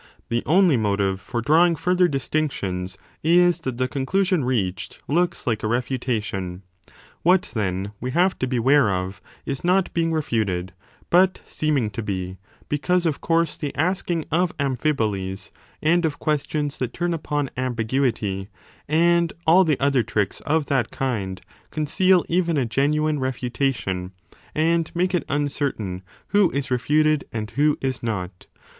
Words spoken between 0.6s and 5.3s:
motive for drawing further distinctions is that the conclusion reached 40